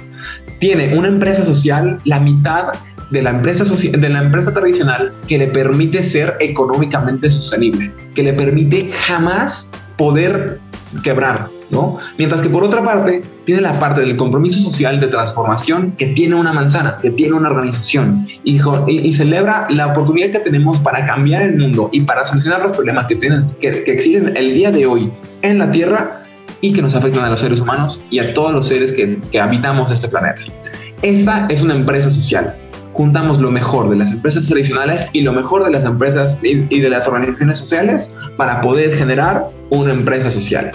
[0.59, 2.73] Tiene una empresa social la mitad
[3.11, 8.33] de la empresa de la empresa tradicional que le permite ser económicamente sostenible, que le
[8.33, 10.59] permite jamás poder
[11.03, 11.99] quebrar, ¿no?
[12.19, 16.35] Mientras que por otra parte tiene la parte del compromiso social de transformación que tiene
[16.35, 21.43] una manzana, que tiene una organización y, y, celebra la oportunidad que tenemos para cambiar
[21.43, 24.87] el mundo y para solucionar los problemas que, tienen, que, que existen el día de
[24.87, 25.11] hoy
[25.43, 26.23] en la Tierra
[26.61, 29.91] y que nos afectan a los seres humanos y a todos los seres que, habitamos
[29.91, 30.43] este planeta.
[31.03, 32.57] Esa es una empresa social
[32.97, 36.89] juntamos lo mejor de las empresas tradicionales y lo mejor de las empresas y de
[36.89, 40.71] las organizaciones sociales para poder generar una empresa social.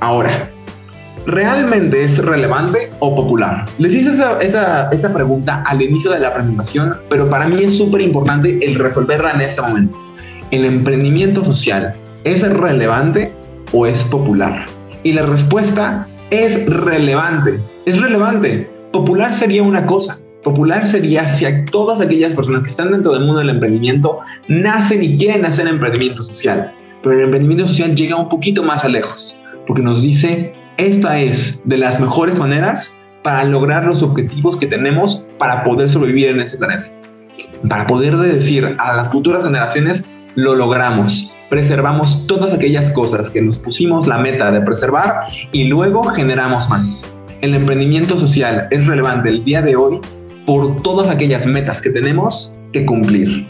[0.00, 0.48] Ahora,
[1.26, 3.66] ¿realmente es relevante o popular?
[3.78, 4.10] Les hice
[4.40, 8.74] esa, esa, pregunta al inicio de la presentación, pero para mí es súper importante el
[8.76, 9.96] resolverla en este momento.
[10.50, 13.32] ¿El emprendimiento social es relevante
[13.72, 14.66] o es popular?
[15.02, 17.58] Y la respuesta es relevante.
[17.86, 18.68] Es relevante.
[18.92, 20.18] Popular sería una cosa.
[20.42, 25.16] Popular sería si todas aquellas personas que están dentro del mundo del emprendimiento nacen y
[25.18, 26.72] quieren hacer emprendimiento social.
[27.02, 31.62] Pero el emprendimiento social llega un poquito más a lejos, porque nos dice, esta es
[31.68, 36.56] de las mejores maneras para lograr los objetivos que tenemos para poder sobrevivir en este
[36.56, 36.88] planeta.
[37.68, 40.04] Para poder decir a las futuras generaciones,
[40.36, 46.02] lo logramos, preservamos todas aquellas cosas que nos pusimos la meta de preservar y luego
[46.04, 47.04] generamos más.
[47.42, 49.98] El emprendimiento social es relevante el día de hoy
[50.46, 53.48] por todas aquellas metas que tenemos que cumplir.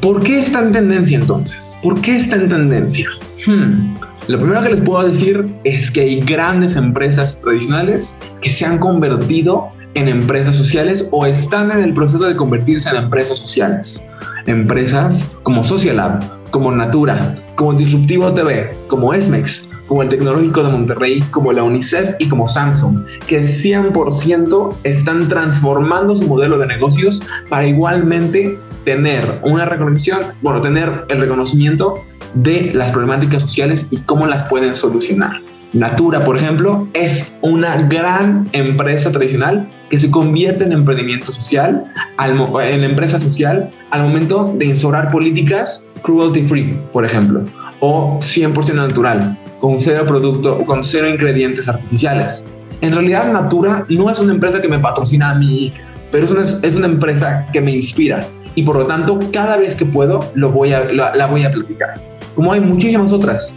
[0.00, 1.76] ¿Por qué está en tendencia entonces?
[1.82, 3.08] ¿Por qué está en tendencia?
[3.46, 3.94] Hmm.
[4.28, 8.78] Lo primero que les puedo decir es que hay grandes empresas tradicionales que se han
[8.78, 14.06] convertido en empresas sociales o están en el proceso de convertirse en empresas sociales.
[14.46, 21.20] Empresas como Socialab, como Natura, como Disruptivo TV, como Esmex, como el Tecnológico de Monterrey,
[21.30, 27.66] como la UNICEF y como Samsung, que 100% están transformando su modelo de negocios para
[27.66, 34.44] igualmente tener una reconexión, bueno, tener el reconocimiento de las problemáticas sociales y cómo las
[34.44, 35.40] pueden solucionar.
[35.72, 41.84] Natura, por ejemplo, es una gran empresa tradicional que se convierte en emprendimiento social,
[42.18, 47.42] en empresa social, al momento de instaurar políticas cruelty free, por ejemplo,
[47.80, 52.52] o 100% natural, con cero producto, con cero ingredientes artificiales.
[52.80, 55.72] En realidad, Natura no es una empresa que me patrocina a mí,
[56.12, 58.26] pero es una, es una empresa que me inspira
[58.58, 61.52] y por lo tanto, cada vez que puedo, lo voy a, la, la voy a
[61.52, 61.94] platicar.
[62.34, 63.54] Como hay muchísimas otras.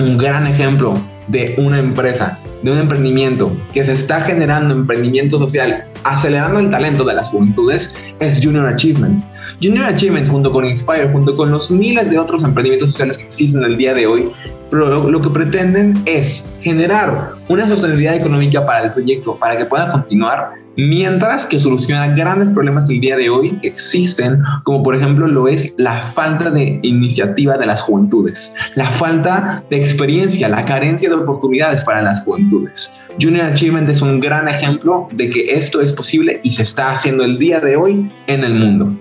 [0.00, 0.94] Un gran ejemplo
[1.28, 7.04] de una empresa, de un emprendimiento que se está generando emprendimiento social, acelerando el talento
[7.04, 9.22] de las juventudes, es Junior Achievement.
[9.62, 13.62] Junior Achievement junto con Inspire, junto con los miles de otros emprendimientos sociales que existen
[13.64, 14.30] el día de hoy,
[14.70, 19.92] lo, lo, que pretenden es generar una sostenibilidad económica para el proyecto, para que pueda
[19.92, 25.26] continuar, mientras que soluciona grandes problemas del día de hoy que existen, como por ejemplo
[25.26, 31.08] lo es la falta de iniciativa de las juventudes, la falta de experiencia, la carencia
[31.08, 32.92] de oportunidades para las juventudes.
[33.20, 37.24] Junior Achievement es un gran ejemplo de que esto es posible y se está haciendo
[37.24, 38.96] el día de hoy en el mundo.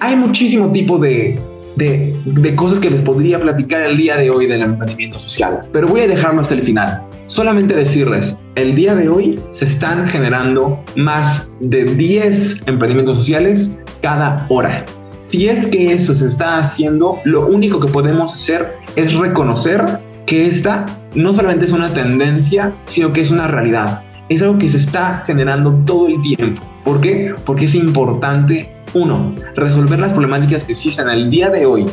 [0.00, 1.38] Hay muchísimo tipo de,
[1.76, 6.02] de, cosas que les podría platicar el día de hoy del emprendimiento social, pero voy
[6.02, 7.02] a dejarlo hasta el final.
[7.26, 14.46] Solamente decirles, el día de hoy se están generando más de 10 emprendimientos sociales cada
[14.48, 14.84] hora.
[15.20, 19.84] Si es que eso se está haciendo, lo único que podemos hacer es reconocer
[20.26, 24.02] que esta no solamente es una tendencia, sino que es una realidad.
[24.28, 26.62] Es algo que se está generando todo el tiempo.
[26.84, 27.34] ¿Por qué?
[27.44, 31.86] Porque es importante uno, resolver las problemáticas que existen el día de hoy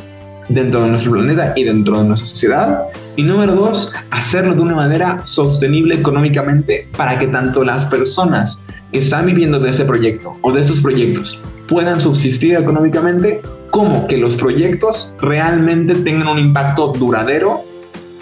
[0.50, 2.84] dentro de nuestro planeta y dentro de nuestra sociedad.
[3.16, 9.00] Y número dos, hacerlo de una manera sostenible económicamente para que tanto las personas que
[9.00, 14.36] están viviendo de ese proyecto o de estos proyectos puedan subsistir económicamente, como que los
[14.36, 17.62] proyectos realmente tengan un impacto duradero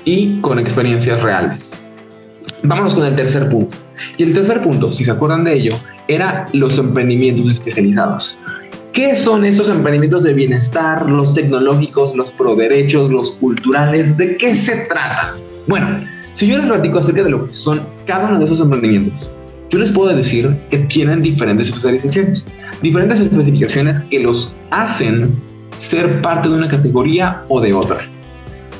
[0.04, 1.80] y con experiencias reales.
[2.64, 3.78] Vámonos con el tercer punto.
[4.18, 5.76] Y el tercer punto, si se acuerdan de ello,
[6.08, 8.40] era los emprendimientos especializados.
[8.96, 14.16] ¿Qué son estos emprendimientos de bienestar, los tecnológicos, los pro-derechos, los culturales?
[14.16, 15.36] ¿De qué se trata?
[15.68, 16.00] Bueno,
[16.32, 19.30] si yo les platico acerca de lo que son cada uno de esos emprendimientos,
[19.70, 22.48] yo les puedo decir que tienen diferentes especializaciones,
[22.82, 25.36] diferentes especificaciones que los hacen
[25.78, 27.98] ser parte de una categoría o de otra.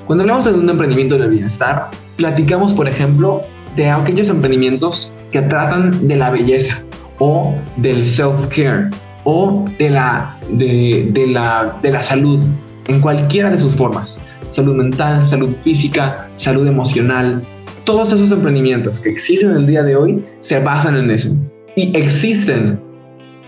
[0.08, 3.42] Cuando hablamos de un emprendimiento de bienestar, platicamos, por ejemplo,
[3.76, 6.82] de aquellos emprendimientos que tratan de la belleza
[7.20, 8.90] o del self-care
[9.26, 12.44] o de la, de, la, de la salud
[12.88, 14.24] en cualquiera de sus formas.
[14.50, 17.42] Salud mental, salud física, salud emocional.
[17.84, 21.36] Todos esos emprendimientos que existen el día de hoy se basan en eso.
[21.76, 22.80] Y existen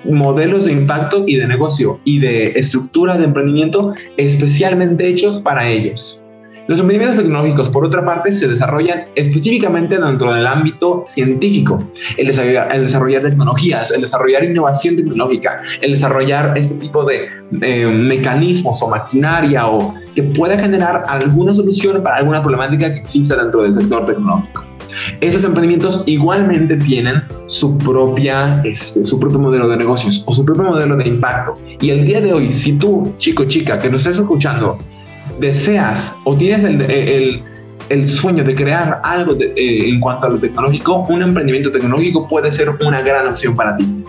[0.03, 6.23] modelos de impacto y de negocio y de estructura de emprendimiento especialmente hechos para ellos.
[6.67, 11.81] Los emprendimientos tecnológicos, por otra parte, se desarrollan específicamente dentro del ámbito científico.
[12.17, 19.67] El desarrollar, tecnologías, el desarrollar innovación tecnológica, el desarrollar este tipo de mecanismos o maquinaria
[19.67, 24.65] o que pueda generar alguna solución para alguna problemática que exista dentro del sector tecnológico.
[25.21, 30.63] Esos emprendimientos igualmente tienen su, propia, este, su propio modelo de negocios o su propio
[30.63, 31.53] modelo de impacto.
[31.79, 34.77] Y el día de hoy, si tú, chico, chica, que nos estés escuchando,
[35.39, 37.43] deseas o tienes el,
[37.89, 42.51] el, sueño de crear algo eh, en cuanto a lo tecnológico, un emprendimiento tecnológico puede
[42.51, 44.03] ser una gran opción para ti.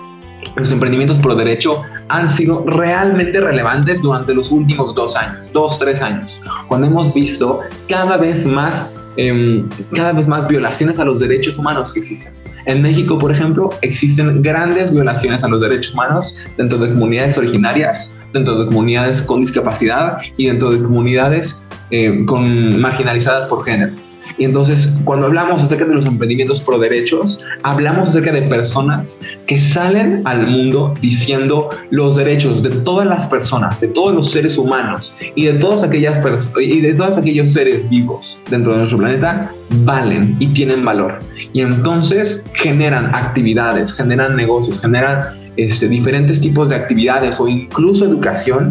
[0.56, 6.00] Los emprendimientos por derecho han sido realmente relevantes durante los últimos dos años, dos, tres
[6.00, 11.58] años, cuando hemos visto cada vez más em, cada vez más violaciones a los derechos
[11.58, 12.32] humanos que existen.
[12.66, 18.17] En México, por ejemplo, existen grandes violaciones a los derechos humanos dentro de comunidades originarias,
[18.32, 23.92] dentro de comunidades con discapacidad y dentro de comunidades eh, con marginalizadas por género.
[24.38, 29.58] Y entonces, cuando hablamos acerca de los emprendimientos pro derechos, hablamos acerca de personas que
[29.58, 35.14] salen al mundo diciendo los derechos de todas las personas, de todos los seres humanos
[35.34, 36.20] y de todas aquellas
[36.60, 41.18] y de todos aquellos seres vivos dentro de nuestro planeta valen y tienen valor.
[41.52, 48.70] Y entonces generan actividades, generan negocios, generan este, diferentes tipos de actividades o incluso educación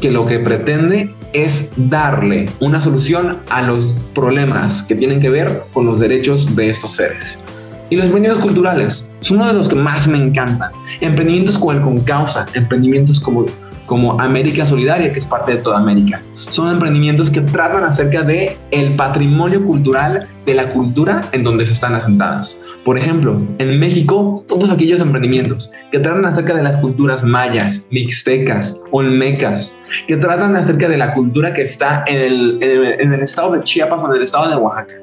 [0.00, 5.62] que lo que pretende es darle una solución a los problemas que tienen que ver
[5.72, 7.44] con los derechos de estos seres.
[7.88, 10.72] Y los emprendimientos culturales son uno de los que más me encantan.
[11.00, 13.46] Emprendimientos como el Con Causa, emprendimientos como
[13.86, 16.20] como América Solidaria, que es parte de toda América.
[16.50, 21.72] Son emprendimientos que tratan acerca de el patrimonio cultural de la cultura en donde se
[21.72, 22.60] están asentadas.
[22.84, 28.84] Por ejemplo, en México, todos aquellos emprendimientos que tratan acerca de las culturas mayas, mixtecas,
[28.90, 29.74] olmecas,
[30.06, 34.02] que tratan acerca de la cultura que está en el, en el estado de Chiapas
[34.02, 34.94] o en el estado de Oaxaca.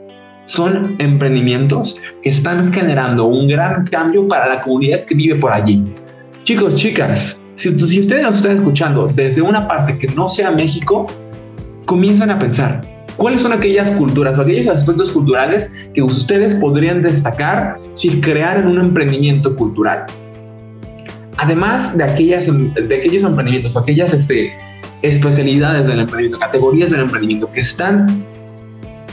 [0.46, 5.84] Son emprendimientos que están generando un gran cambio para la comunidad que vive por allí.
[6.44, 11.08] Chicos, chicas, si, ustedes nos están escuchando desde una parte que no sea México,
[11.86, 12.82] comienzan a pensar,
[13.18, 18.80] ¿Cuáles son aquellas culturas o aquellos aspectos culturales que ustedes podrían destacar si crearan un
[18.80, 20.06] emprendimiento cultural?
[21.38, 24.56] Además de, aquellas, de aquellos emprendimientos o aquellas este,
[25.02, 28.08] especialidades del emprendimiento, categorías del emprendimiento que están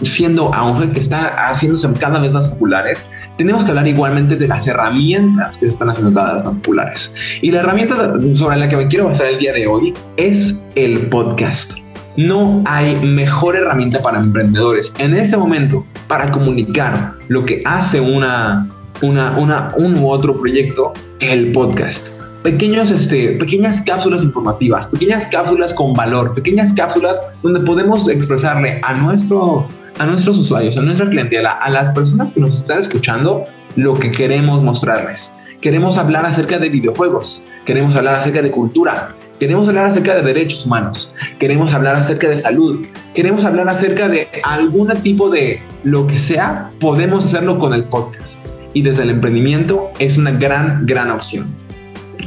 [0.02, 3.06] siendo aún que están haciéndose cada vez más populares,
[3.38, 7.14] tenemos que hablar igualmente de las herramientas que se están haciendo cada vez más populares.
[7.40, 10.98] Y la herramienta sobre la que me quiero basar el día de hoy es el
[11.06, 11.78] podcast.
[12.16, 18.68] No hay mejor herramienta para emprendedores en este momento para comunicar lo que hace una,
[19.02, 22.08] una, una, un u otro proyecto que el podcast
[22.42, 28.94] pequeños, este, pequeñas cápsulas informativas, pequeñas cápsulas con valor, pequeñas cápsulas donde podemos expresarle a
[28.94, 29.66] nuestro
[29.98, 33.44] a nuestros usuarios, a nuestra clientela, a las personas que nos están escuchando,
[33.76, 35.36] lo que queremos mostrarles.
[35.60, 40.64] Queremos hablar acerca de videojuegos, queremos hablar acerca de cultura, queremos hablar acerca de derechos
[40.64, 46.18] humanos, queremos hablar acerca de salud, queremos hablar acerca de algún tipo de lo que
[46.18, 48.46] sea, podemos hacerlo con el podcast.
[48.72, 51.46] Y desde el emprendimiento es una gran, gran opción.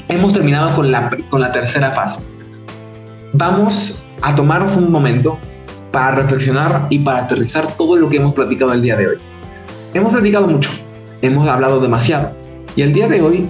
[0.09, 2.25] Hemos terminado con la, con la tercera fase.
[3.31, 5.39] Vamos a tomarnos un momento
[5.91, 9.15] para reflexionar y para aterrizar todo lo que hemos platicado el día de hoy.
[9.93, 10.69] Hemos platicado mucho,
[11.21, 12.31] hemos hablado demasiado
[12.75, 13.49] y el día de hoy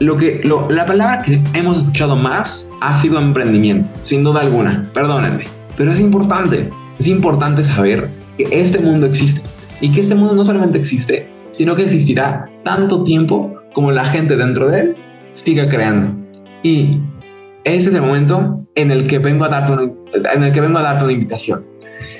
[0.00, 5.44] lo que la palabra que hemos escuchado más ha sido emprendimiento, sin duda alguna, perdónenme,
[5.76, 9.42] pero es importante, es importante saber que este mundo existe
[9.80, 14.36] y que este mundo no solamente existe, sino que existirá tanto tiempo como la gente
[14.36, 14.96] dentro de él
[15.34, 16.14] siga creando.
[16.62, 17.00] Y
[17.64, 19.92] ese es el momento en el que vengo a darte una,
[20.34, 21.64] en el que vengo a darte una invitación.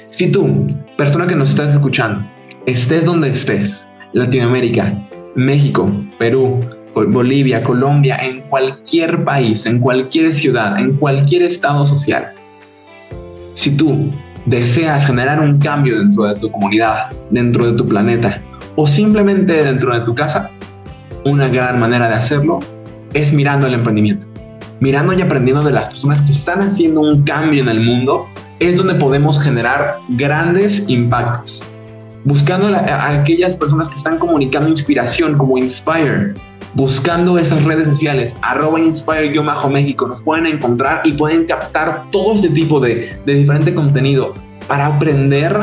[0.06, 2.24] Si tú, persona que nos estás escuchando,
[2.66, 6.58] estés donde estés, Latinoamérica, México, Perú,
[6.94, 12.32] Bolivia, Colombia, en cualquier país, en cualquier ciudad, en cualquier estado social,
[13.54, 14.10] si tú
[14.46, 18.34] deseas generar un cambio dentro de tu comunidad, dentro de tu planeta
[18.76, 20.50] o simplemente dentro de tu casa,
[21.24, 22.60] una gran manera de hacerlo
[23.12, 24.27] es mirando el emprendimiento
[24.80, 28.28] mirando y aprendiendo de las personas que están haciendo un cambio en el mundo,
[28.60, 31.62] es donde podemos generar grandes impactos.
[32.24, 36.34] Buscando a aquellas personas que están comunicando inspiración como Inspire,
[36.74, 42.80] buscando esas redes sociales, arroba Inspire-México, nos pueden encontrar y pueden captar todo este tipo
[42.80, 44.34] de, de diferente contenido
[44.66, 45.56] para aprender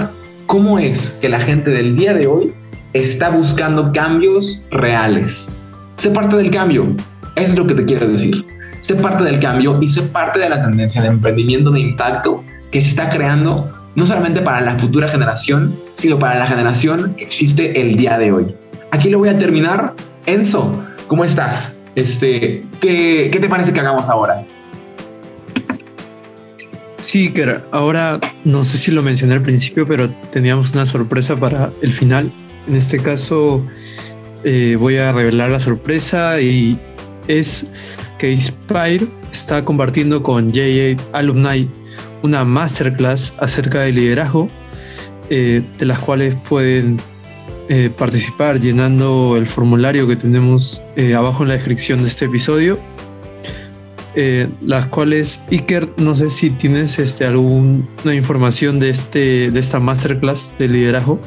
[0.47, 2.54] cómo es que la gente del día de hoy
[2.93, 5.51] está buscando cambios reales.
[5.97, 6.88] Sé parte del cambio,
[7.36, 10.61] es lo que te quiero decir sé parte del cambio y sé parte de la
[10.63, 15.73] tendencia de emprendimiento de impacto que se está creando no solamente para la futura generación,
[15.95, 18.55] sino para la generación que existe el día de hoy.
[18.91, 19.93] Aquí lo voy a terminar.
[20.25, 21.79] Enzo, ¿cómo estás?
[21.95, 24.43] Este, ¿qué, qué te parece que hagamos ahora?
[26.97, 31.69] Sí, que ahora no sé si lo mencioné al principio, pero teníamos una sorpresa para
[31.81, 32.31] el final.
[32.67, 33.65] En este caso,
[34.43, 36.79] eh, voy a revelar la sorpresa y
[37.27, 37.67] es
[38.26, 41.69] que Inspire está compartiendo con JA Alumni
[42.23, 44.50] una masterclass acerca de liderazgo,
[45.30, 47.00] eh, de las cuales pueden
[47.69, 52.80] eh, participar llenando el formulario que tenemos eh, abajo en la descripción de este episodio.
[54.62, 60.52] las cuales, Iker, no sé si tienes este, alguna información de, este, de esta masterclass
[60.58, 61.19] de liderazgo.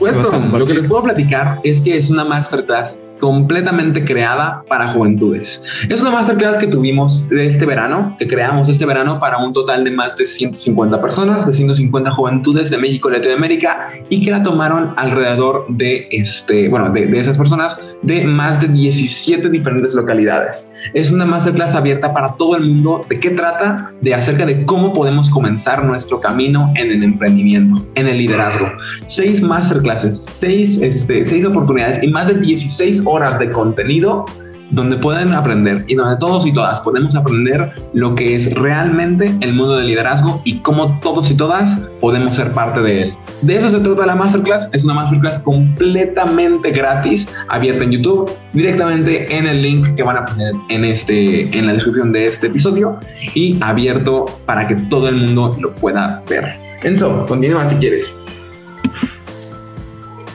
[0.00, 5.62] lo que les puedo platicar es que es una masterclass completamente creada para juventudes.
[5.88, 9.84] Es una masterclass que tuvimos de este verano, que creamos este verano para un total
[9.84, 14.42] de más de 150 personas, de 150 juventudes de México y Latinoamérica, y que la
[14.42, 20.72] tomaron alrededor de, este, bueno, de, esas personas de más de 17 diferentes localidades.
[20.94, 23.04] Es una masterclass abierta para todo el mundo.
[23.08, 23.92] ¿De qué trata?
[24.00, 28.70] De acerca de cómo podemos comenzar nuestro camino en el emprendimiento, en el liderazgo.
[29.06, 34.24] Seis masterclasses, seis, este, seis oportunidades y más de 16 horas de contenido
[34.70, 39.54] donde pueden aprender y donde todos y todas podemos aprender lo que es realmente el
[39.54, 43.14] mundo del liderazgo y cómo todos y todas podemos ser parte de él.
[43.42, 44.68] De eso se trata la masterclass.
[44.72, 50.24] Es una masterclass completamente gratis, abierta en YouTube, directamente en el link que van a
[50.24, 52.98] poner en, este, en la descripción de este episodio
[53.34, 56.56] y abierto para que todo el mundo lo pueda ver.
[56.82, 58.14] Enzo, continúa si quieres.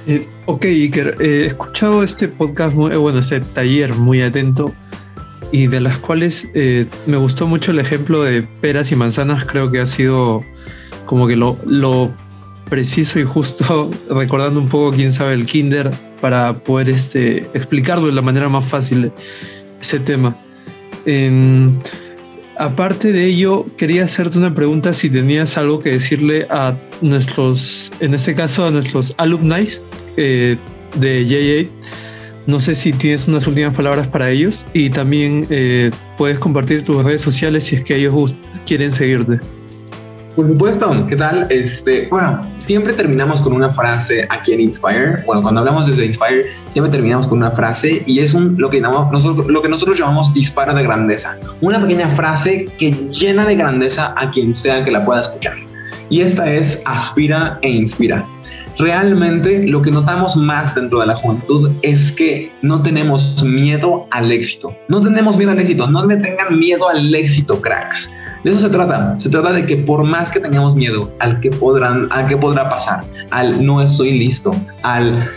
[0.07, 4.73] Eh, ok, Iker, eh, he escuchado este podcast, muy, eh, bueno, este taller muy atento
[5.51, 6.49] y de las cuales
[7.05, 10.41] me gustó mucho el ejemplo de peras y manzanas, creo que ha sido
[11.05, 12.11] como que lo, lo
[12.69, 15.91] preciso y justo, recordando un poco quién sabe el kinder
[16.21, 19.11] para poder este, explicarlo de la manera más fácil
[19.79, 20.35] ese tema.
[22.57, 28.13] Aparte de ello, quería hacerte una pregunta si tenías algo que decirle a nuestros, en
[28.13, 29.67] este caso a nuestros alumni
[30.17, 30.57] eh,
[30.95, 31.89] de JA.
[32.45, 37.03] No sé si tienes unas últimas palabras para ellos y también eh, puedes compartir tus
[37.03, 38.35] redes sociales si es que ellos
[38.65, 39.39] quieren seguirte.
[40.35, 41.45] Por supuesto, ¿qué tal?
[41.51, 45.21] Este, bueno, siempre terminamos con una frase aquí en Inspire.
[45.27, 48.81] Bueno, cuando hablamos desde Inspire, siempre terminamos con una frase y es un, lo, que
[48.81, 51.37] nosotros, lo que nosotros llamamos disparo de grandeza.
[51.61, 55.53] Una pequeña frase que llena de grandeza a quien sea que la pueda escuchar.
[56.09, 58.25] Y esta es aspira e inspira.
[58.79, 64.31] Realmente lo que notamos más dentro de la juventud es que no tenemos miedo al
[64.31, 64.75] éxito.
[64.87, 65.85] No tenemos miedo al éxito.
[65.85, 68.09] No le tengan miedo al éxito, cracks
[68.43, 69.19] de eso se trata.
[69.19, 72.69] Se trata de que por más que tengamos miedo al que podrán, al que podrá
[72.69, 75.29] pasar, al no estoy listo, al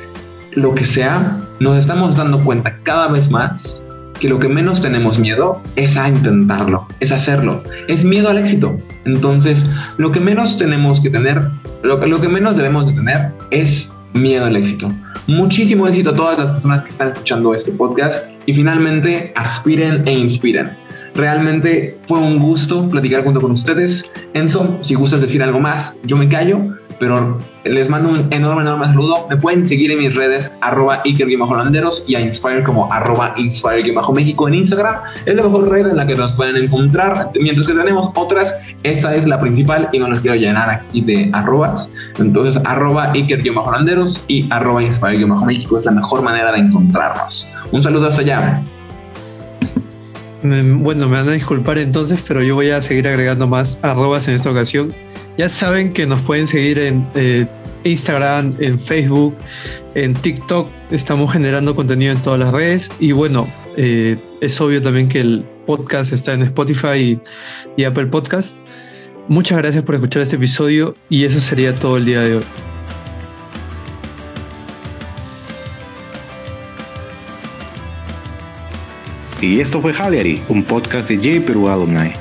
[0.53, 3.83] lo que sea, nos estamos dando cuenta cada vez más
[4.19, 8.77] que lo que menos tenemos miedo es a intentarlo, es hacerlo, es miedo al éxito.
[9.05, 9.67] Entonces,
[9.99, 11.51] lo que menos tenemos que tener,
[11.83, 14.89] lo, lo que menos debemos de tener es miedo al éxito.
[15.27, 20.13] Muchísimo éxito a todas las personas que están escuchando este podcast y finalmente aspiren e
[20.13, 20.86] inspiren.
[21.17, 24.13] Realmente fue un gusto platicar junto con ustedes.
[24.35, 26.61] Enzo, si gustas decir algo más, yo me callo,
[26.99, 29.27] pero les mando un enorme, enorme saludo.
[29.31, 34.55] Me pueden seguir en mis redes, arroba Iker-holanderos y a Inspire como arroba Inspire-méxico en
[34.55, 34.97] Instagram.
[35.25, 38.55] Es la mejor red en la que nos pueden encontrar, mientras que tenemos otras.
[38.83, 41.95] Esa es la principal y no les quiero llenar aquí de arrobas.
[42.19, 47.49] Entonces, arroba Iker-holanderos y arroba Inspire-méxico es la mejor manera de encontrarnos.
[47.73, 48.63] Un saludo hasta allá.
[50.83, 54.35] Bueno, me van a disculpar entonces, pero yo voy a seguir agregando más arrobas en
[54.35, 54.89] esta ocasión.
[55.39, 57.47] Ya saben que nos pueden seguir en eh,
[57.85, 59.37] Instagram, en Facebook,
[59.95, 60.69] en TikTok.
[60.91, 62.91] Estamos generando contenido en todas las redes.
[62.99, 67.21] Y bueno, eh, es obvio también que el podcast está en Spotify
[67.77, 68.57] y Apple Podcast.
[69.29, 72.66] Muchas gracias por escuchar este episodio y eso sería todo el día de hoy.
[79.41, 82.13] Y esto fue Haleary, un podcast de J Perú Alumni.